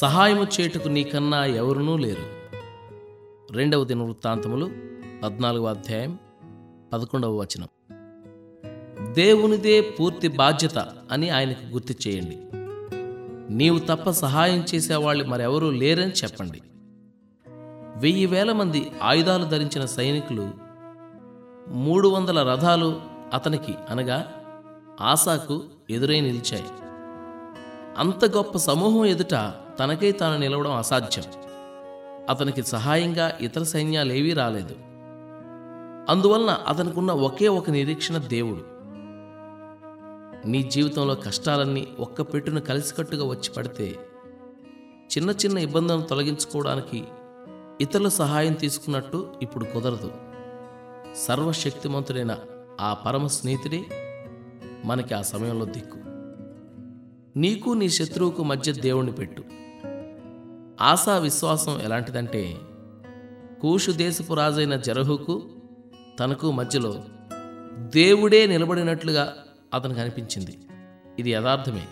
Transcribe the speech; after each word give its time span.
సహాయము 0.00 0.46
చేటుకు 0.60 0.88
నీకన్నా 0.88 1.44
ఎవరునూ 1.44 1.96
లేరు. 1.96 2.22
రెండవ 3.52 3.84
దిన 3.84 4.02
వృత్తాంతములు 4.02 4.70
పద్నాలుగవ 5.22 5.66
అధ్యాయం 5.66 6.18
పదకొండవ 6.92 7.36
వచనం. 7.36 7.68
దేవునిదే 9.14 9.80
పూర్తి 9.80 10.28
బాధ్యత 10.28 10.78
అని 11.10 11.30
ఆయనకు 11.30 11.72
గుర్తు 11.72 12.08
చేయండి. 12.08 12.38
నీవు 13.54 13.78
తప్ప 13.78 14.10
సహాయం 14.10 14.64
చేసేవాళ్ళు 14.74 15.24
మరెవరూ 15.24 15.70
లేరని 15.70 16.12
చెప్పండి. 16.12 16.62
వెయ్యి 17.96 18.26
వేల 18.26 18.52
మంది 18.52 18.90
ఆయుధాలు 19.02 19.44
ధరించిన 19.44 19.84
సైనికులు 19.84 20.50
మూడు 21.68 22.08
వందల 22.08 22.48
రథాలు 22.48 23.00
అతనికి 23.32 23.74
అనగా 23.88 24.32
ఆశాకు 25.00 25.62
ఎదురై 25.90 26.20
నిలిచాయి. 26.20 26.64
అంత 27.98 28.24
గొప్ప 28.24 28.58
సమూహం 28.58 29.06
ఎదుట 29.06 29.54
తనకై 29.78 30.12
తాను 30.12 30.38
నిలవడం 30.38 30.72
అసాధ్యం. 30.72 31.24
అతనికి 32.28 32.62
సహాయంగా 32.62 33.38
ఇతర 33.40 33.62
సైన్యాలేవీ 33.62 34.32
రాలేదు. 34.32 34.76
అందువలన 36.10 36.50
అతనికున్న 36.50 37.10
ఒకే 37.10 37.48
ఒక 37.48 37.70
నిరీక్షణ 37.70 38.18
దేవుడు. 38.18 38.74
నీ 40.48 40.62
జీవితంలో 40.62 41.14
కష్టాలన్నీ 41.14 41.88
ఒక్క 41.98 42.22
పెట్టును 42.22 42.60
కలిసికట్టుగా 42.60 43.26
వచ్చి 43.26 43.52
పడితే 43.56 43.96
చిన్న 45.16 45.30
చిన్న 45.30 45.58
ఇబ్బందులను 45.58 46.02
తొలగించుకోవడానికి 46.02 47.04
ఇతరుల 47.80 48.08
సహాయం 48.08 48.52
తీసుకున్నట్టు 48.52 49.32
ఇప్పుడు 49.42 49.64
కుదరదు. 49.64 50.10
సర్వశక్తిమంతుడైన 51.16 52.36
ఆ 52.80 52.94
పరమ 52.94 53.26
స్నేహితుడే 53.26 53.84
మనకి 54.84 55.14
ఆ 55.14 55.22
సమయంలో 55.22 55.64
దిక్కు. 55.64 55.98
నీకు 57.38 57.70
నీ 57.70 57.88
శత్రువుకు 57.88 58.42
మధ్య 58.42 58.72
దేవుణ్ణి 58.72 59.12
పెట్టు. 59.12 59.63
ఆశా 60.80 61.18
విశ్వాసం 61.18 61.80
ఎలాంటిదంటే 61.80 62.56
కూషు 63.60 63.90
దేశపు 63.90 64.34
రాజైన 64.34 64.76
జరహుకు 64.76 65.42
తనకు 66.20 66.52
మధ్యలో 66.52 67.02
దేవుడే 67.78 68.46
నిలబడినట్లుగా 68.46 69.34
అతనికి 69.74 70.00
అనిపించింది. 70.00 70.58
ఇది 71.18 71.30
యథార్థమే. 71.30 71.86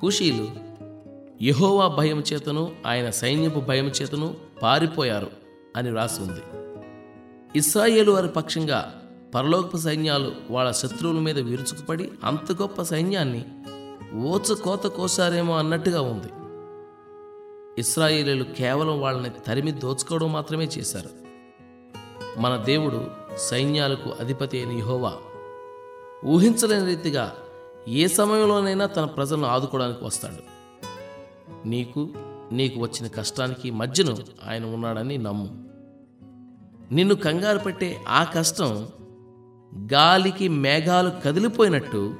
కూషీలు 0.00 0.48
యహోవా 1.42 1.88
భయం 1.88 2.24
చేతను 2.32 2.72
ఆయన 2.86 3.10
సైన్యపు 3.10 3.60
భయం 3.60 3.86
చేతను 3.86 4.34
పారిపోయారు 4.62 5.30
అని 5.76 5.90
వ్రాసి 5.90 6.22
ఉంది. 6.22 6.40
ఇస్రాయేలు 7.58 8.12
వారి 8.12 8.28
పక్షంగా 8.28 9.02
పరలోకపు 9.34 9.76
సైన్యాలు 9.76 10.32
వాళ్ళ 10.50 10.70
శత్రువుల 10.70 11.18
మీద 11.18 11.38
విరుచుకుపడి 11.38 12.10
అంత 12.24 12.52
గొప్ప 12.52 12.82
సైన్యాన్ని 12.82 13.44
ఓచ 14.16 14.54
కోత 14.54 14.86
కోసారేమో 14.86 15.58
అన్నట్టుగా 15.58 16.00
ఉంది. 16.00 16.28
ఇస్రాయేలీలు 17.80 18.44
కేవలం 18.44 19.00
వాళ్ళని 19.00 19.30
తరిమి 19.30 19.72
దోచుకోవడం 19.72 20.32
మాత్రమే 20.32 20.64
చేశారు. 20.64 21.10
మన 22.38 22.56
దేవుడు 22.56 23.10
సైన్యాలకు 23.36 24.10
అధిపతి 24.10 24.58
అయిన 24.58 24.78
యహోవా 24.78 25.12
ఊహించలేని 26.24 26.86
రీతిగా 26.86 27.36
ఏ 27.88 28.06
సమయంలోనైనా 28.06 28.86
తన 28.86 29.04
ప్రజలను 29.04 29.46
ఆదుకోవడానికి 29.46 30.04
వస్తాడు. 30.04 30.42
నీకు 31.68 32.08
నీకు 32.52 32.80
వచ్చిన 32.80 33.06
కష్టానికి 33.08 33.70
మధ్యను 33.70 34.16
ఆయన 34.48 34.64
ఉన్నాడని 34.64 35.18
నమ్ము. 35.18 35.64
నిన్ను 36.94 37.14
కంగారు 37.14 37.58
పెట్టే 37.58 38.00
ఆ 38.08 38.24
కష్టం 38.24 38.88
గాలికి 39.92 40.48
మేఘాలు 40.48 41.10
కదిలిపోయినట్టు 41.24 42.14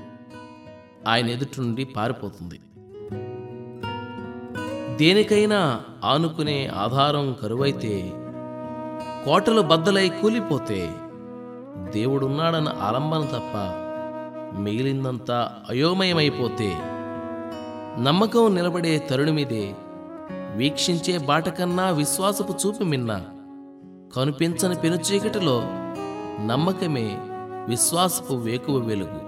ఆయన 1.08 1.28
ఎదుటి 1.30 1.60
నుండి 1.60 1.84
పారిపోతుంది. 1.84 2.60
దేనికైనా 5.00 5.80
ఆనుకునే 6.04 6.66
ఆధారం 6.66 7.36
కరువైతే 7.42 8.12
కోటలు 9.24 9.60
బద్దలై 9.60 10.08
కూలిపోతే 10.08 10.92
దేవుడున్నాడన్న 11.78 12.74
ఆలంబన 12.82 13.20
తప్ప 13.20 13.56
మిగిలిందంతా 14.60 15.52
అయోమయమైపోతే 15.70 16.76
నమ్మకం 18.02 18.54
నిలబడే 18.54 18.98
తరుణమిదే 18.98 19.74
వీక్షించే 20.56 21.18
బాట 21.18 21.48
కన్నా 21.48 21.90
విశ్వాసపు 21.90 22.54
చూపు 22.66 22.84
మిన్న 22.84 23.24
కనిపించని 24.16 24.74
పెనుచీకటిలో 24.74 25.62
నమ్మకమే 26.46 27.18
విశ్వాసపు 27.68 28.34
వేకువ 28.34 28.76
వెలుగు. 28.76 29.20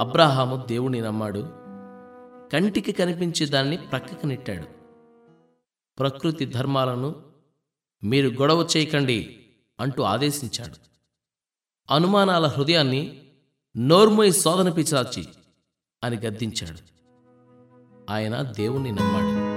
అబ్రాహాము 0.00 0.62
దేవుణ్ణి 0.68 1.00
నమ్మాడు. 1.00 1.63
కంటికి 2.52 2.92
కనిపించే 2.92 3.46
దాన్ని 3.46 3.76
ప్రక్కకి 3.76 4.26
నెట్టాడు. 4.26 4.66
ప్రకృతి 5.98 6.44
ధర్మాలను 6.46 7.22
మీరు 8.04 8.28
గొడవ 8.28 8.68
చేయకండి 8.76 9.46
అంటూ 9.80 10.02
ఆదేశించాడు. 10.02 10.76
అనుమానాల 11.90 12.46
హృదయాన్ని 12.46 13.22
నోర్మోయ్ 13.76 14.32
శోధన 14.32 14.68
పిచాచి 14.68 15.28
అని 16.04 16.16
గద్దించాడు. 16.16 16.78
ఆయన 18.10 18.42
దేవుణ్ణి 18.42 18.92
నమ్మాడు. 18.92 19.53